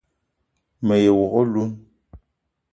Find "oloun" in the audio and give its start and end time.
1.41-1.71